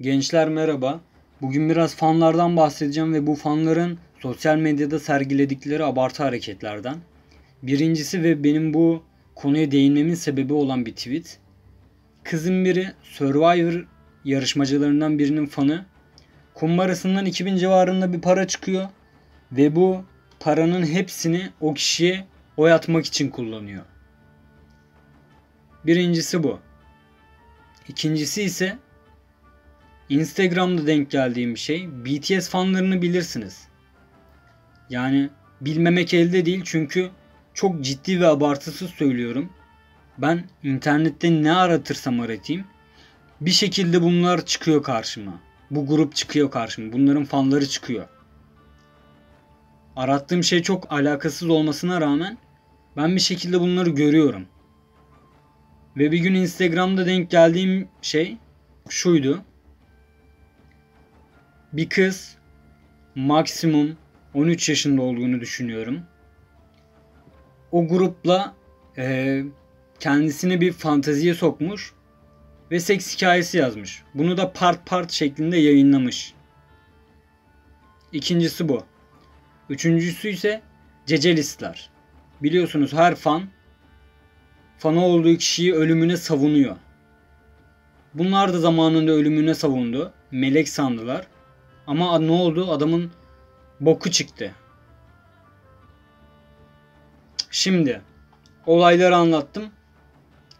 Gençler 0.00 0.48
merhaba. 0.48 1.00
Bugün 1.42 1.70
biraz 1.70 1.96
fanlardan 1.96 2.56
bahsedeceğim 2.56 3.14
ve 3.14 3.26
bu 3.26 3.34
fanların 3.34 3.98
sosyal 4.20 4.56
medyada 4.56 5.00
sergiledikleri 5.00 5.84
abartı 5.84 6.22
hareketlerden. 6.22 6.96
Birincisi 7.62 8.22
ve 8.22 8.44
benim 8.44 8.74
bu 8.74 9.02
konuya 9.34 9.70
değinmemin 9.70 10.14
sebebi 10.14 10.52
olan 10.52 10.86
bir 10.86 10.92
tweet. 10.94 11.38
Kızın 12.24 12.64
biri 12.64 12.92
Survivor 13.02 13.86
yarışmacılarından 14.24 15.18
birinin 15.18 15.46
fanı. 15.46 15.86
Kumbarasından 16.54 17.26
2000 17.26 17.56
civarında 17.56 18.12
bir 18.12 18.20
para 18.20 18.46
çıkıyor 18.46 18.88
ve 19.52 19.76
bu 19.76 20.04
paranın 20.40 20.86
hepsini 20.86 21.50
o 21.60 21.74
kişiye 21.74 22.24
oy 22.56 22.72
atmak 22.72 23.06
için 23.06 23.30
kullanıyor. 23.30 23.84
Birincisi 25.86 26.42
bu. 26.42 26.58
İkincisi 27.88 28.42
ise 28.42 28.78
Instagram'da 30.08 30.86
denk 30.86 31.10
geldiğim 31.10 31.54
bir 31.54 31.60
şey. 31.60 31.88
BTS 31.88 32.48
fanlarını 32.48 33.02
bilirsiniz. 33.02 33.68
Yani 34.90 35.30
bilmemek 35.60 36.14
elde 36.14 36.46
değil 36.46 36.62
çünkü 36.64 37.10
çok 37.54 37.84
ciddi 37.84 38.20
ve 38.20 38.26
abartısız 38.26 38.90
söylüyorum. 38.90 39.52
Ben 40.18 40.44
internette 40.62 41.42
ne 41.42 41.52
aratırsam 41.52 42.20
aratayım 42.20 42.64
bir 43.40 43.50
şekilde 43.50 44.02
bunlar 44.02 44.46
çıkıyor 44.46 44.82
karşıma. 44.82 45.40
Bu 45.70 45.86
grup 45.86 46.14
çıkıyor 46.14 46.50
karşıma. 46.50 46.92
Bunların 46.92 47.24
fanları 47.24 47.68
çıkıyor. 47.68 48.08
Arattığım 49.96 50.44
şey 50.44 50.62
çok 50.62 50.92
alakasız 50.92 51.48
olmasına 51.48 52.00
rağmen 52.00 52.38
ben 52.96 53.14
bir 53.16 53.20
şekilde 53.20 53.60
bunları 53.60 53.90
görüyorum. 53.90 54.46
Ve 55.96 56.12
bir 56.12 56.18
gün 56.18 56.34
Instagram'da 56.34 57.06
denk 57.06 57.30
geldiğim 57.30 57.88
şey 58.02 58.36
şuydu. 58.88 59.44
Bir 61.72 61.88
kız 61.88 62.36
maksimum 63.14 63.96
13 64.34 64.68
yaşında 64.68 65.02
olduğunu 65.02 65.40
düşünüyorum. 65.40 66.00
O 67.72 67.88
grupla 67.88 68.54
e, 68.98 69.42
kendisini 70.00 70.60
bir 70.60 70.72
fanteziye 70.72 71.34
sokmuş 71.34 71.92
ve 72.70 72.80
seks 72.80 73.16
hikayesi 73.16 73.58
yazmış. 73.58 74.02
Bunu 74.14 74.36
da 74.36 74.52
part 74.52 74.86
part 74.86 75.12
şeklinde 75.12 75.56
yayınlamış. 75.56 76.34
İkincisi 78.12 78.68
bu. 78.68 78.84
Üçüncüsü 79.70 80.28
ise 80.28 80.62
cecelistler. 81.06 81.90
Biliyorsunuz 82.42 82.92
her 82.92 83.14
fan 83.14 83.42
fanı 84.78 85.04
olduğu 85.04 85.36
kişiyi 85.36 85.74
ölümüne 85.74 86.16
savunuyor. 86.16 86.76
Bunlar 88.14 88.52
da 88.52 88.58
zamanında 88.58 89.12
ölümüne 89.12 89.54
savundu. 89.54 90.12
Melek 90.30 90.68
sandılar. 90.68 91.26
Ama 91.86 92.18
ne 92.18 92.30
oldu? 92.30 92.72
Adamın 92.72 93.10
boku 93.80 94.10
çıktı. 94.10 94.54
Şimdi 97.50 98.02
olayları 98.66 99.16
anlattım. 99.16 99.70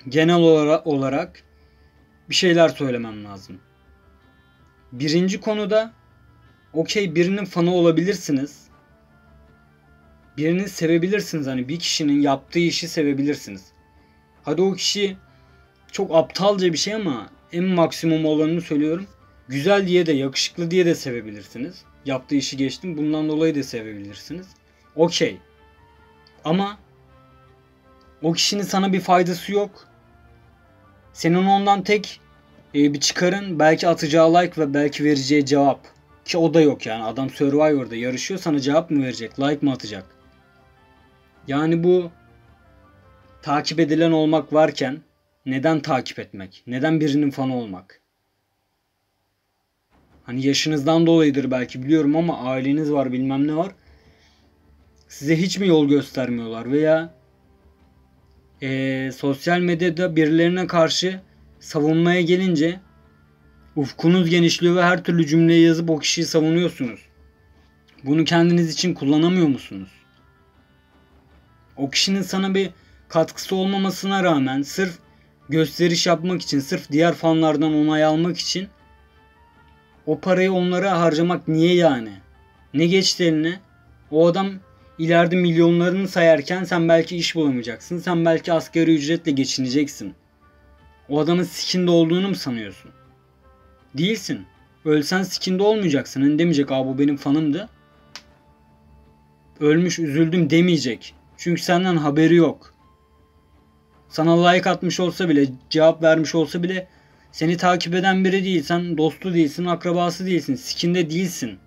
Genel 0.09 0.37
olarak 0.85 1.43
bir 2.31 2.35
şeyler 2.35 2.69
söylemem 2.69 3.25
lazım. 3.25 3.61
Birinci 4.93 5.41
konuda 5.41 5.93
okey 6.73 7.15
birinin 7.15 7.45
fanı 7.45 7.75
olabilirsiniz. 7.75 8.67
Birini 10.37 10.69
sevebilirsiniz. 10.69 11.47
Hani 11.47 11.69
bir 11.69 11.79
kişinin 11.79 12.21
yaptığı 12.21 12.59
işi 12.59 12.89
sevebilirsiniz. 12.89 13.73
Hadi 14.43 14.63
o 14.63 14.73
kişi 14.73 15.17
çok 15.93 16.15
aptalca 16.15 16.73
bir 16.73 16.79
şey 16.79 16.95
ama 16.95 17.31
en 17.53 17.65
maksimum 17.65 18.25
olanını 18.25 18.61
söylüyorum. 18.61 19.07
Güzel 19.49 19.87
diye 19.87 20.07
de 20.07 20.13
yakışıklı 20.13 20.71
diye 20.71 20.87
de 20.87 20.95
sevebilirsiniz. 20.95 21.85
Yaptığı 22.05 22.35
işi 22.35 22.57
geçtim. 22.57 22.97
Bundan 22.97 23.29
dolayı 23.29 23.55
da 23.55 23.63
sevebilirsiniz. 23.63 24.47
Okey. 24.97 25.39
Ama 26.45 26.79
o 28.23 28.33
kişinin 28.33 28.63
sana 28.63 28.93
bir 28.93 29.01
faydası 29.01 29.53
yok. 29.53 29.89
Senin 31.13 31.47
ondan 31.47 31.83
tek 31.83 32.21
e, 32.75 32.95
bir 32.95 33.01
çıkarın 33.01 33.59
belki 33.59 33.89
atacağı 33.89 34.35
like 34.35 34.61
ve 34.61 34.75
belki 34.75 35.05
vereceği 35.05 35.47
cevap. 35.47 35.81
Ki 36.25 36.39
o 36.39 36.55
da 36.55 36.61
yok 36.61 36.87
yani. 36.87 37.05
Adam 37.05 37.31
Survivor'da 37.31 37.97
yarışıyor 37.97 38.41
sana 38.41 38.61
cevap 38.61 38.91
mı 38.91 39.03
verecek? 39.03 39.41
Like 39.41 39.67
mı 39.67 39.73
atacak? 39.73 40.07
Yani 41.49 41.85
bu 41.85 42.11
takip 43.43 43.81
edilen 43.81 44.13
olmak 44.13 44.53
varken 44.53 45.01
neden 45.47 45.81
takip 45.81 46.19
etmek? 46.19 46.63
Neden 46.67 47.01
birinin 47.01 47.31
fanı 47.31 47.57
olmak? 47.57 48.01
Hani 50.27 50.47
yaşınızdan 50.47 51.07
dolayıdır 51.07 51.51
belki 51.51 51.83
biliyorum 51.83 52.17
ama 52.17 52.39
aileniz 52.39 52.93
var 52.93 53.13
bilmem 53.13 53.47
ne 53.47 53.57
var. 53.57 53.73
Size 55.09 55.37
hiç 55.37 55.59
mi 55.59 55.69
yol 55.69 55.89
göstermiyorlar 55.89 56.73
veya 56.73 57.15
e, 58.63 59.11
sosyal 59.17 59.61
medyada 59.61 60.17
birilerine 60.17 60.67
karşı 60.67 61.21
savunmaya 61.61 62.21
gelince 62.21 62.81
ufkunuz 63.77 64.31
genişliyor 64.31 64.77
ve 64.77 64.83
her 64.83 65.05
türlü 65.05 65.27
cümleyi 65.27 65.67
yazıp 65.67 65.91
o 65.91 65.99
kişiyi 65.99 66.25
savunuyorsunuz. 66.25 67.01
Bunu 68.05 68.25
kendiniz 68.25 68.73
için 68.73 68.95
kullanamıyor 68.95 69.47
musunuz? 69.47 69.91
O 71.77 71.91
kişinin 71.91 72.23
sana 72.23 72.55
bir 72.55 72.71
katkısı 73.09 73.57
olmamasına 73.57 74.25
rağmen 74.25 74.63
sırf 74.63 74.99
gösteriş 75.49 76.07
yapmak 76.07 76.43
için, 76.43 76.61
sırf 76.61 76.91
diğer 76.93 77.15
fanlardan 77.15 77.75
onay 77.75 78.05
almak 78.05 78.39
için 78.39 78.69
o 80.07 80.21
parayı 80.21 80.53
onlara 80.53 81.01
harcamak 81.01 81.49
niye 81.49 81.75
yani? 81.75 82.13
Ne 82.75 82.87
geçti 82.87 83.25
eline? 83.25 83.61
O 84.11 84.27
adam 84.27 84.51
ileride 84.99 85.37
milyonlarını 85.37 86.09
sayarken 86.09 86.65
sen 86.65 86.89
belki 86.89 87.17
iş 87.17 87.35
bulamayacaksın. 87.35 87.99
Sen 87.99 88.25
belki 88.25 88.53
asgari 88.53 88.95
ücretle 88.95 89.33
geçineceksin. 89.33 90.15
O 91.09 91.21
adamın 91.21 91.43
sikinde 91.43 91.91
olduğunu 91.91 92.29
mu 92.29 92.35
sanıyorsun? 92.35 92.91
Değilsin. 93.95 94.47
Ölsen 94.85 95.23
sikinde 95.23 95.63
olmayacaksın. 95.63 96.21
Hani 96.21 96.39
demeyecek 96.39 96.73
abi 96.73 96.89
bu 96.89 96.99
benim 96.99 97.17
fanımdı. 97.17 97.69
Ölmüş 99.61 99.99
üzüldüm 99.99 100.51
demeyecek. 100.51 101.15
Çünkü 101.37 101.63
senden 101.63 101.97
haberi 101.97 102.35
yok. 102.35 102.75
Sana 104.09 104.49
like 104.49 104.71
atmış 104.71 105.01
olsa 105.01 105.29
bile, 105.29 105.47
cevap 105.71 106.03
vermiş 106.03 106.35
olsa 106.35 106.63
bile 106.63 106.89
seni 107.37 107.57
takip 107.57 107.95
eden 107.95 108.25
biri 108.25 108.45
değil. 108.45 108.63
Sen 108.63 108.99
dostu 108.99 109.35
değilsin, 109.35 109.65
akrabası 109.65 110.27
değilsin. 110.27 110.55
Sikinde 110.55 111.11
değilsin. 111.11 111.59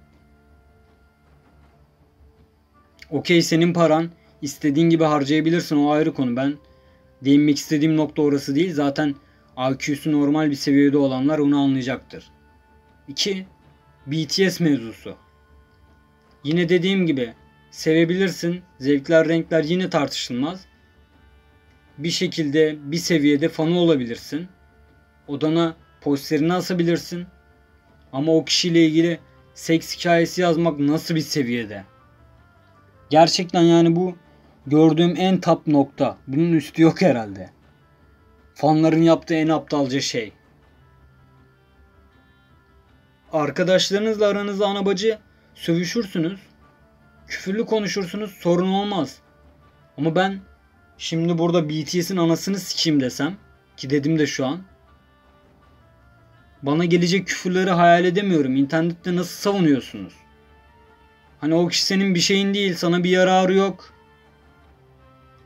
Okey 3.09 3.41
senin 3.41 3.74
paran. 3.74 4.09
istediğin 4.41 4.90
gibi 4.90 5.03
harcayabilirsin. 5.03 5.78
O 5.78 5.91
ayrı 5.91 6.13
konu. 6.13 6.35
Ben 6.35 6.58
değinmek 7.25 7.58
istediğim 7.58 7.97
nokta 7.97 8.22
orası 8.22 8.56
değil. 8.56 8.74
Zaten 8.74 9.16
IQ'su 9.72 10.12
normal 10.12 10.50
bir 10.50 10.56
seviyede 10.56 10.97
olanlar 10.97 11.40
onu 11.40 11.59
anlayacaktır. 11.59 12.31
2. 13.08 13.46
BTS 14.08 14.59
mevzusu. 14.59 15.16
Yine 16.44 16.69
dediğim 16.69 17.06
gibi 17.06 17.34
sevebilirsin. 17.72 18.62
Zevkler, 18.79 19.28
renkler 19.28 19.63
yine 19.63 19.90
tartışılmaz. 19.90 20.66
Bir 21.97 22.12
şekilde 22.12 22.75
bir 22.91 22.97
seviyede 22.97 23.50
fanı 23.50 23.79
olabilirsin 23.79 24.47
odana 25.29 25.75
posterini 26.01 26.53
asabilirsin. 26.53 27.28
Ama 28.13 28.35
o 28.35 28.45
kişiyle 28.45 28.85
ilgili 28.85 29.19
seks 29.53 29.97
hikayesi 29.97 30.41
yazmak 30.41 30.79
nasıl 30.79 31.16
bir 31.16 31.22
seviyede? 31.22 31.84
Gerçekten 33.09 33.62
yani 33.62 33.95
bu 33.95 34.16
gördüğüm 34.67 35.16
en 35.17 35.41
top 35.41 35.67
nokta. 35.67 36.17
Bunun 36.28 36.53
üstü 36.53 36.81
yok 36.81 37.01
herhalde. 37.01 37.50
Fanların 38.56 39.01
yaptığı 39.01 39.34
en 39.34 39.47
aptalca 39.47 40.01
şey. 40.01 40.34
Arkadaşlarınızla 43.34 44.28
aranızda 44.28 44.67
anabacı 44.67 45.20
sövüşürsünüz. 45.55 46.40
Küfürlü 47.28 47.66
konuşursunuz 47.66 48.31
sorun 48.31 48.70
olmaz. 48.70 49.17
Ama 49.97 50.16
ben 50.16 50.40
şimdi 50.97 51.37
burada 51.37 51.70
BTS'in 51.70 52.17
anasını 52.17 52.59
sikeyim 52.59 53.02
desem 53.02 53.37
ki 53.78 53.90
dedim 53.90 54.20
de 54.20 54.28
şu 54.28 54.46
an 54.46 54.61
bana 56.64 56.85
gelecek 56.85 57.28
küfürleri 57.28 57.70
hayal 57.70 58.06
edemiyorum. 58.06 58.56
İnternette 58.56 59.16
nasıl 59.16 59.35
savunuyorsunuz? 59.35 60.14
Hani 61.41 61.53
o 61.53 61.67
kişi 61.67 61.84
senin 61.84 62.16
bir 62.16 62.20
şeyin 62.20 62.53
değil, 62.53 62.76
sana 62.76 63.03
bir 63.03 63.09
yararı 63.09 63.53
yok. 63.53 63.94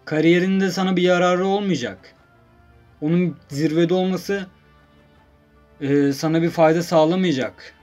Kariyerinde 0.06 0.72
sana 0.72 0.96
bir 0.96 1.02
yararı 1.02 1.46
olmayacak. 1.46 2.16
Onun 3.02 3.38
zirvede 3.50 3.94
olması 3.94 4.48
e, 5.82 6.14
sana 6.14 6.42
bir 6.42 6.50
fayda 6.50 6.84
sağlamayacak. 6.84 7.74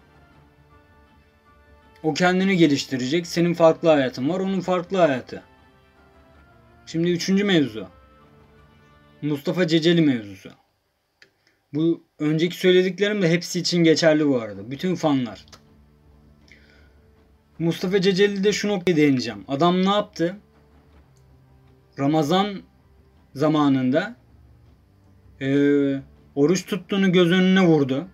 O 2.02 2.14
kendini 2.14 2.56
geliştirecek. 2.56 3.26
Senin 3.26 3.54
farklı 3.54 3.88
hayatın 3.88 4.28
var, 4.28 4.40
onun 4.40 4.60
farklı 4.60 4.98
hayatı. 4.98 5.42
Şimdi 6.86 7.10
üçüncü 7.10 7.44
mevzu. 7.44 7.88
Mustafa 9.22 9.66
Ceceli 9.66 10.02
mevzusu. 10.02 10.50
Bu 11.74 12.04
önceki 12.18 12.56
söylediklerim 12.56 13.22
de 13.22 13.30
hepsi 13.30 13.60
için 13.60 13.84
geçerli 13.84 14.28
bu 14.28 14.40
arada. 14.40 14.70
Bütün 14.70 14.94
fanlar. 14.94 15.46
Mustafa 17.58 18.00
Ceceli'de 18.00 18.52
şu 18.52 18.68
noktaya 18.68 18.96
değineceğim. 18.96 19.44
Adam 19.48 19.84
ne 19.84 19.90
yaptı? 19.90 20.36
Ramazan 21.98 22.62
zamanında 23.34 24.16
e, 25.40 25.48
oruç 26.34 26.66
tuttuğunu 26.66 27.12
göz 27.12 27.32
önüne 27.32 27.66
vurdu. 27.66 28.08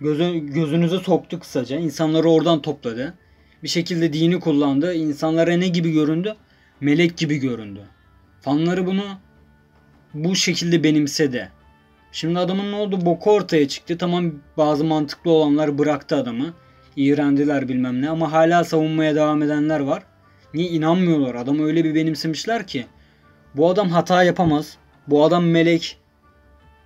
Gözü, 0.00 0.38
gözünüze 0.38 0.98
soktu 0.98 1.40
kısaca. 1.40 1.78
İnsanları 1.78 2.28
oradan 2.28 2.62
topladı. 2.62 3.14
Bir 3.62 3.68
şekilde 3.68 4.12
dini 4.12 4.40
kullandı. 4.40 4.94
İnsanlara 4.94 5.56
ne 5.56 5.68
gibi 5.68 5.92
göründü? 5.92 6.36
Melek 6.80 7.16
gibi 7.16 7.36
göründü. 7.36 7.80
Fanları 8.40 8.86
bunu 8.86 9.04
bu 10.14 10.36
şekilde 10.36 10.84
benimsedi. 10.84 11.52
Şimdi 12.12 12.38
adamın 12.38 12.72
ne 12.72 12.76
oldu? 12.76 13.06
Boku 13.06 13.32
ortaya 13.32 13.68
çıktı. 13.68 13.98
Tamam 13.98 14.32
bazı 14.56 14.84
mantıklı 14.84 15.30
olanlar 15.30 15.78
bıraktı 15.78 16.16
adamı. 16.16 16.54
İğrendiler 16.96 17.68
bilmem 17.68 18.02
ne 18.02 18.10
ama 18.10 18.32
hala 18.32 18.64
savunmaya 18.64 19.14
devam 19.14 19.42
edenler 19.42 19.80
var. 19.80 20.02
Niye 20.54 20.68
inanmıyorlar? 20.68 21.34
Adamı 21.34 21.64
öyle 21.64 21.84
bir 21.84 21.94
benimsemişler 21.94 22.66
ki. 22.66 22.86
Bu 23.56 23.70
adam 23.70 23.88
hata 23.88 24.22
yapamaz. 24.22 24.76
Bu 25.06 25.24
adam 25.24 25.44
melek. 25.44 25.98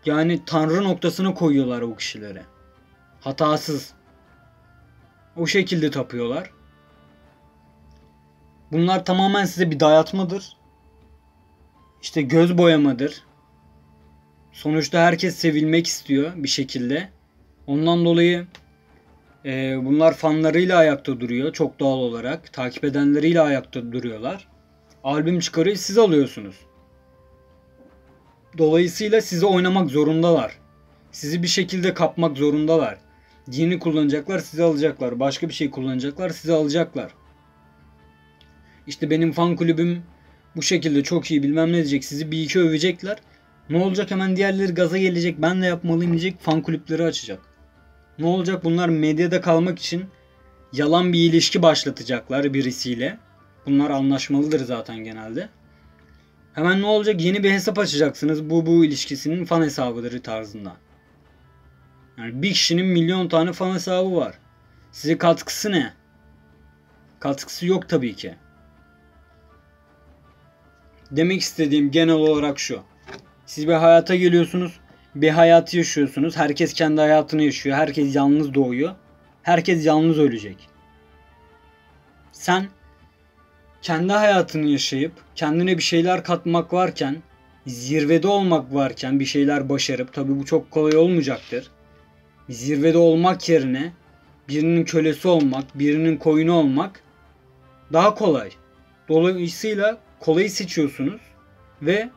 Yani 0.07 0.45
tanrı 0.47 0.85
noktasına 0.85 1.35
koyuyorlar 1.35 1.83
o 1.83 1.97
kişilere. 1.97 2.43
Hatasız. 3.21 3.93
O 5.37 5.47
şekilde 5.47 5.91
tapıyorlar. 5.91 6.51
Bunlar 8.73 9.05
tamamen 9.05 9.45
size 9.45 9.71
bir 9.71 9.81
dayatmadır. 9.81 10.57
İşte 12.03 12.23
göz 12.23 12.59
boyamadır. 12.59 13.23
Sonuçta 14.55 15.01
herkes 15.03 15.37
sevilmek 15.37 15.87
istiyor 15.87 16.33
bir 16.37 16.49
şekilde. 16.49 17.09
Ondan 17.67 18.05
dolayı 18.05 18.47
e, 19.45 19.85
bunlar 19.85 20.15
fanlarıyla 20.15 20.79
ayakta 20.79 21.21
duruyor 21.21 21.53
çok 21.53 21.81
doğal 21.81 21.99
olarak. 21.99 22.53
Takip 22.53 22.85
edenleriyle 22.85 23.41
ayakta 23.41 23.93
duruyorlar. 23.93 24.49
Albüm 25.05 25.41
çıkarıyor 25.41 25.77
siz 25.77 25.99
alıyorsunuz. 25.99 26.57
Dolayısıyla 28.59 29.21
sizi 29.21 29.47
oynamak 29.47 29.91
zorundalar. 29.91 30.59
Sizi 31.13 31.43
bir 31.43 31.49
şekilde 31.49 31.95
kapmak 31.95 32.37
zorundalar. 32.37 32.99
Dini 33.53 33.79
kullanacaklar 33.79 34.39
sizi 34.39 34.63
alacaklar. 34.63 35.21
Başka 35.21 35.49
bir 35.49 35.55
şey 35.55 35.71
kullanacaklar 35.71 36.31
sizi 36.31 36.53
alacaklar. 36.53 37.15
İşte 38.87 39.11
benim 39.11 39.33
fan 39.33 39.57
kulübüm 39.57 40.03
bu 40.57 40.63
şekilde 40.63 41.03
çok 41.03 41.31
iyi 41.31 41.43
bilmem 41.43 41.69
ne 41.69 41.75
diyecek. 41.75 42.05
Sizi 42.05 42.31
bir 42.31 42.43
iki 42.43 42.61
övecekler. 42.61 43.19
Ne 43.71 43.79
olacak 43.79 44.11
hemen 44.11 44.37
diğerleri 44.37 44.75
gaza 44.75 44.99
gelecek. 44.99 45.43
Ben 45.43 45.63
de 45.63 45.67
yapmalıyım 45.67 46.13
diyecek. 46.13 46.41
Fan 46.41 46.63
kulüpleri 46.63 47.05
açacak. 47.05 47.41
Ne 48.19 48.27
olacak 48.27 48.65
bunlar 48.65 48.89
medyada 48.89 49.41
kalmak 49.41 49.79
için 49.79 50.05
yalan 50.73 51.13
bir 51.13 51.19
ilişki 51.19 51.63
başlatacaklar 51.63 52.55
birisiyle. 52.55 53.19
Bunlar 53.67 53.91
anlaşmalıdır 53.91 54.65
zaten 54.65 54.97
genelde. 54.97 55.49
Hemen 56.53 56.83
ne 56.83 56.87
olacak? 56.87 57.21
Yeni 57.21 57.45
bir 57.45 57.51
hesap 57.51 57.79
açacaksınız. 57.79 58.51
Bu 58.51 58.67
bu 58.67 58.85
ilişkisinin 58.85 59.45
fan 59.45 59.63
hesabıdır 59.63 60.23
tarzında. 60.23 60.77
Yani 62.19 62.43
bir 62.43 62.53
kişinin 62.53 62.87
milyon 62.87 63.29
tane 63.29 63.53
fan 63.53 63.75
hesabı 63.75 64.17
var. 64.17 64.39
Size 64.93 65.19
katkısı 65.19 65.73
ne? 65.73 65.93
Katkısı 67.21 67.67
yok 67.67 67.89
tabii 67.89 68.17
ki. 68.17 68.35
Demek 71.11 71.41
istediğim 71.41 71.91
genel 71.91 72.15
olarak 72.15 72.59
şu. 72.59 72.83
Siz 73.55 73.69
bir 73.69 73.73
hayata 73.73 74.15
geliyorsunuz. 74.15 74.81
Bir 75.15 75.29
hayatı 75.31 75.77
yaşıyorsunuz. 75.77 76.37
Herkes 76.37 76.73
kendi 76.73 77.01
hayatını 77.01 77.43
yaşıyor. 77.43 77.77
Herkes 77.77 78.17
yalnız 78.17 78.55
doğuyor. 78.55 78.95
Herkes 79.43 79.87
yalnız 79.87 80.19
ölecek. 80.19 80.69
Sen 82.33 82.67
kendi 83.83 84.13
hayatını 84.13 84.67
yaşayıp 84.67 85.13
kendine 85.35 85.79
bir 85.79 85.83
şeyler 85.83 86.25
katmak 86.25 86.73
varken, 86.73 87.23
zirvede 87.67 88.29
olmak 88.29 88.75
varken 88.75 89.21
bir 89.21 89.25
şeyler 89.25 89.69
başarıp 89.69 90.13
tabii 90.13 90.39
bu 90.39 90.45
çok 90.45 90.71
kolay 90.71 90.97
olmayacaktır. 90.97 91.71
Zirvede 92.49 92.99
olmak 92.99 93.49
yerine 93.49 93.93
birinin 94.49 94.85
kölesi 94.85 95.29
olmak, 95.29 95.79
birinin 95.79 96.17
koyunu 96.17 96.53
olmak 96.53 97.01
daha 97.93 98.15
kolay. 98.15 98.51
Dolayısıyla 99.09 99.99
kolayı 100.21 100.51
seçiyorsunuz 100.51 101.21
ve 101.83 102.11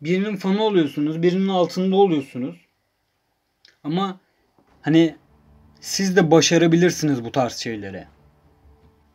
birinin 0.00 0.36
fanı 0.36 0.62
oluyorsunuz, 0.62 1.22
birinin 1.22 1.48
altında 1.48 1.96
oluyorsunuz. 1.96 2.56
Ama 3.84 4.20
hani 4.82 5.16
siz 5.80 6.16
de 6.16 6.30
başarabilirsiniz 6.30 7.24
bu 7.24 7.32
tarz 7.32 7.52
şeylere. 7.56 8.08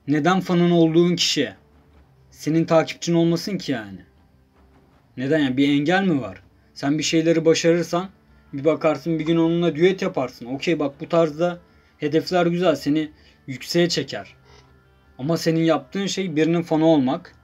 Neden 0.08 0.40
fanın 0.40 0.72
olduğun 0.72 1.16
kişi 1.16 1.54
senin 2.32 2.66
takipçin 2.66 3.14
olmasın 3.14 3.58
ki 3.58 3.72
yani? 3.72 4.00
Neden 5.18 5.40
yani 5.40 5.58
bir 5.58 5.70
engel 5.70 6.04
mi 6.04 6.22
var? 6.22 6.44
Sen 6.74 6.98
bir 6.98 7.04
şeyleri 7.04 7.46
başarırsan 7.46 8.10
bir 8.54 8.66
bakarsın 8.66 9.20
bir 9.20 9.26
gün 9.26 9.38
onunla 9.38 9.76
düet 9.76 10.02
yaparsın. 10.02 10.46
Okey 10.46 10.80
bak 10.80 11.02
bu 11.02 11.10
tarzda 11.10 11.60
hedefler 11.98 12.46
güzel 12.46 12.76
seni 12.76 13.12
yükseğe 13.48 13.90
çeker. 13.90 14.36
Ama 15.18 15.38
senin 15.38 15.64
yaptığın 15.64 16.06
şey 16.06 16.36
birinin 16.36 16.62
fanı 16.62 16.86
olmak. 16.86 17.36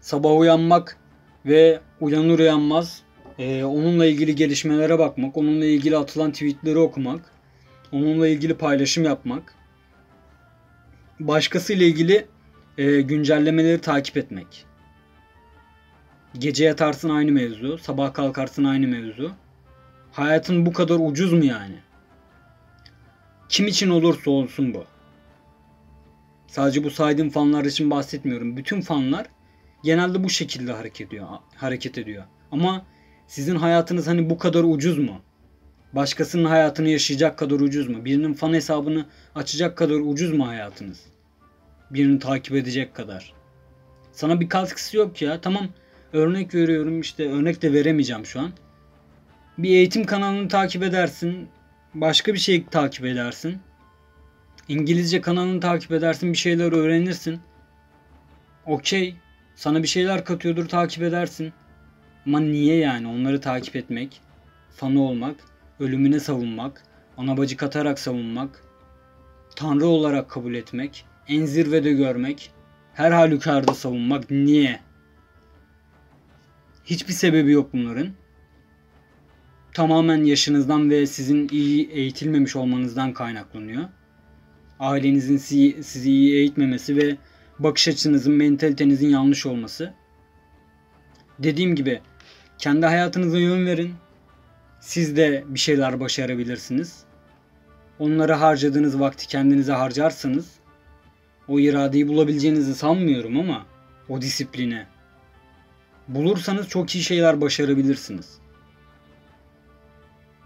Sabah 0.00 0.38
uyanmak 0.38 0.99
ve 1.46 1.80
uyanır 2.00 2.38
uyanmaz 2.38 3.02
e, 3.38 3.64
onunla 3.64 4.06
ilgili 4.06 4.34
gelişmelere 4.34 4.98
bakmak, 4.98 5.36
onunla 5.36 5.64
ilgili 5.64 5.96
atılan 5.96 6.32
tweetleri 6.32 6.78
okumak, 6.78 7.32
onunla 7.92 8.28
ilgili 8.28 8.54
paylaşım 8.54 9.04
yapmak, 9.04 9.54
başkasıyla 11.20 11.86
ilgili 11.86 12.26
e, 12.78 13.00
güncellemeleri 13.00 13.80
takip 13.80 14.16
etmek. 14.16 14.66
Gece 16.38 16.64
yatarsın 16.64 17.08
aynı 17.08 17.32
mevzu, 17.32 17.78
sabah 17.78 18.14
kalkarsın 18.14 18.64
aynı 18.64 18.88
mevzu. 18.88 19.32
Hayatın 20.12 20.66
bu 20.66 20.72
kadar 20.72 20.98
ucuz 21.00 21.32
mu 21.32 21.44
yani? 21.44 21.78
Kim 23.48 23.66
için 23.66 23.90
olursa 23.90 24.30
olsun 24.30 24.74
bu. 24.74 24.84
Sadece 26.46 26.84
bu 26.84 26.90
saydığım 26.90 27.30
fanlar 27.30 27.64
için 27.64 27.90
bahsetmiyorum. 27.90 28.56
Bütün 28.56 28.80
fanlar 28.80 29.26
genelde 29.84 30.24
bu 30.24 30.30
şekilde 30.30 30.72
hareket 30.72 31.08
ediyor. 31.08 31.26
Hareket 31.56 31.98
ediyor. 31.98 32.24
Ama 32.52 32.86
sizin 33.26 33.56
hayatınız 33.56 34.06
hani 34.06 34.30
bu 34.30 34.38
kadar 34.38 34.64
ucuz 34.64 34.98
mu? 34.98 35.20
Başkasının 35.92 36.44
hayatını 36.44 36.88
yaşayacak 36.88 37.38
kadar 37.38 37.60
ucuz 37.60 37.88
mu? 37.88 38.04
Birinin 38.04 38.34
fan 38.34 38.52
hesabını 38.52 39.06
açacak 39.34 39.76
kadar 39.76 39.94
ucuz 39.94 40.32
mu 40.32 40.48
hayatınız? 40.48 41.06
Birini 41.90 42.18
takip 42.18 42.56
edecek 42.56 42.94
kadar. 42.94 43.32
Sana 44.12 44.40
bir 44.40 44.48
katkısı 44.48 44.96
yok 44.96 45.22
ya. 45.22 45.40
Tamam 45.40 45.68
örnek 46.12 46.54
veriyorum 46.54 47.00
işte 47.00 47.30
örnek 47.30 47.62
de 47.62 47.72
veremeyeceğim 47.72 48.26
şu 48.26 48.40
an. 48.40 48.52
Bir 49.58 49.70
eğitim 49.70 50.04
kanalını 50.04 50.48
takip 50.48 50.82
edersin. 50.82 51.48
Başka 51.94 52.34
bir 52.34 52.38
şey 52.38 52.66
takip 52.66 53.04
edersin. 53.04 53.58
İngilizce 54.68 55.20
kanalını 55.20 55.60
takip 55.60 55.92
edersin. 55.92 56.32
Bir 56.32 56.38
şeyler 56.38 56.72
öğrenirsin. 56.72 57.40
Okey. 58.66 59.16
Sana 59.60 59.82
bir 59.82 59.88
şeyler 59.88 60.24
katıyordur 60.24 60.68
takip 60.68 61.02
edersin. 61.02 61.52
Ama 62.26 62.40
niye 62.40 62.76
yani 62.76 63.08
onları 63.08 63.40
takip 63.40 63.76
etmek, 63.76 64.20
fanı 64.70 65.02
olmak, 65.02 65.36
ölümüne 65.80 66.20
savunmak, 66.20 66.82
ana 67.16 67.36
bacı 67.36 67.56
katarak 67.56 67.98
savunmak, 67.98 68.64
tanrı 69.56 69.86
olarak 69.86 70.30
kabul 70.30 70.54
etmek, 70.54 71.04
en 71.28 71.44
zirvede 71.44 71.92
görmek, 71.92 72.50
her 72.94 73.12
halükarda 73.12 73.74
savunmak 73.74 74.30
niye? 74.30 74.80
Hiçbir 76.84 77.12
sebebi 77.12 77.52
yok 77.52 77.72
bunların. 77.72 78.08
Tamamen 79.74 80.24
yaşınızdan 80.24 80.90
ve 80.90 81.06
sizin 81.06 81.48
iyi 81.48 81.90
eğitilmemiş 81.90 82.56
olmanızdan 82.56 83.12
kaynaklanıyor. 83.12 83.84
Ailenizin 84.78 85.36
sizi, 85.36 86.10
iyi 86.10 86.34
eğitmemesi 86.34 86.96
ve 86.96 87.16
bakış 87.60 87.88
açınızın, 87.88 88.32
mentalitenizin 88.32 89.08
yanlış 89.08 89.46
olması. 89.46 89.94
Dediğim 91.38 91.74
gibi 91.74 92.00
kendi 92.58 92.86
hayatınıza 92.86 93.38
yön 93.38 93.66
verin. 93.66 93.94
Siz 94.80 95.16
de 95.16 95.44
bir 95.46 95.58
şeyler 95.58 96.00
başarabilirsiniz. 96.00 97.04
Onları 97.98 98.32
harcadığınız 98.32 99.00
vakti 99.00 99.26
kendinize 99.26 99.72
harcarsanız 99.72 100.50
o 101.48 101.60
iradeyi 101.60 102.08
bulabileceğinizi 102.08 102.74
sanmıyorum 102.74 103.38
ama 103.38 103.66
o 104.08 104.20
disipline 104.20 104.86
bulursanız 106.08 106.68
çok 106.68 106.94
iyi 106.94 107.04
şeyler 107.04 107.40
başarabilirsiniz. 107.40 108.38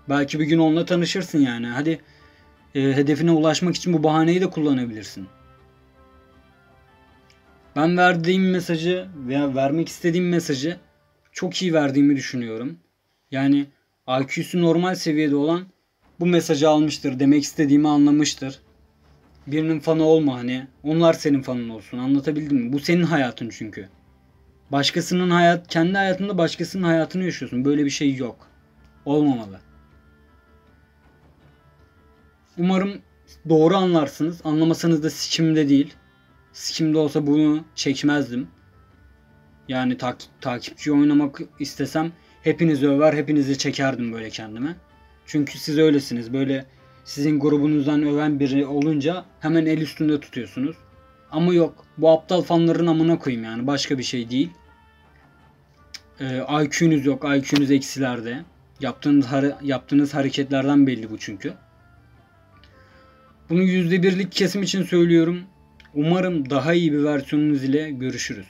Belki 0.09 0.41
bir 0.41 0.45
gün 0.45 0.59
onunla 0.59 0.85
tanışırsın 0.85 1.39
yani. 1.39 1.67
Hadi 1.67 2.01
e, 2.75 2.81
hedefine 2.81 3.31
ulaşmak 3.31 3.77
için 3.77 3.93
bu 3.93 4.03
bahaneyi 4.03 4.41
de 4.41 4.51
kullanabilirsin. 4.51 5.27
Ben 7.77 7.97
verdiğim 7.97 8.51
mesajı 8.51 9.09
veya 9.17 9.55
vermek 9.55 9.89
istediğim 9.89 10.29
mesajı 10.29 10.77
çok 11.33 11.63
iyi 11.63 11.75
verdiğimi 11.75 12.17
düşünüyorum. 12.17 12.79
Yani 13.31 13.67
IQ'su 14.21 14.63
normal 14.63 14.95
seviyede 14.95 15.37
olan 15.37 15.67
bu 16.21 16.27
mesajı 16.27 16.69
almıştır. 16.69 17.21
Demek 17.21 17.43
istediğimi 17.43 17.89
anlamıştır. 17.89 18.61
Birinin 19.47 19.81
fanı 19.81 20.05
olma 20.05 20.39
hani. 20.39 20.67
Onlar 20.83 21.13
senin 21.13 21.43
fanın 21.43 21.69
olsun. 21.69 21.99
Anlatabildim 21.99 22.57
mi? 22.57 22.73
Bu 22.73 22.81
senin 22.81 23.03
hayatın 23.03 23.49
çünkü. 23.49 23.89
Başkasının 24.73 25.31
hayat, 25.31 25.69
kendi 25.69 25.93
hayatında 25.93 26.39
başkasının 26.39 26.83
hayatını 26.83 27.25
yaşıyorsun. 27.25 27.65
Böyle 27.65 27.85
bir 27.85 27.91
şey 27.91 28.15
yok. 28.15 28.49
Olmamalı. 29.05 29.61
Umarım 32.59 32.93
doğru 33.49 33.77
anlarsınız. 33.77 34.41
Anlamasanız 34.45 35.03
da 35.03 35.11
sikimde 35.11 35.69
değil. 35.69 35.95
Sikimde 36.55 36.99
olsa 36.99 37.27
bunu 37.27 37.65
çekmezdim. 37.75 38.49
Yani 39.69 39.97
tak, 39.97 40.17
takipçi 40.41 40.93
oynamak 40.93 41.41
istesem 41.59 42.13
hepinizi 42.43 42.89
över, 42.89 43.13
hepinizi 43.15 43.59
çekerdim 43.59 44.13
böyle 44.13 44.31
kendime. 44.31 44.77
Çünkü 45.27 45.59
siz 45.59 45.79
öylesiniz. 45.79 46.33
Böyle 46.33 46.67
sizin 47.05 47.41
grubunuzdan 47.41 48.03
öven 48.03 48.41
biri 48.41 48.67
olunca 48.67 49.25
hemen 49.41 49.67
el 49.67 49.79
üstünde 49.79 50.21
tutuyorsunuz. 50.21 50.77
Ama 51.31 51.55
yok. 51.55 51.85
Bu 51.99 52.11
aptal 52.11 52.43
fanların 52.43 52.87
amına 52.87 53.19
koyayım 53.19 53.45
yani. 53.45 53.67
Başka 53.67 53.99
bir 53.99 54.03
şey 54.03 54.31
değil. 54.31 54.51
Ee, 56.21 56.43
IQ'nuz 56.65 57.07
yok. 57.07 57.25
IQ'nuz 57.25 57.71
eksilerde. 57.71 58.45
Yaptığınız, 58.81 59.27
yaptığınız 59.63 60.15
hareketlerden 60.15 60.87
belli 60.87 61.11
bu 61.11 61.19
çünkü. 61.19 61.55
Bunu 63.51 63.63
%1'lik 63.63 64.33
kesim 64.33 64.63
için 64.63 64.83
söylüyorum. 64.83 65.45
Umarım 65.95 66.51
daha 66.51 66.75
iyi 66.75 66.93
bir 66.93 67.05
versiyonunuz 67.05 67.65
ile 67.65 67.91
görüşürüz. 67.91 68.47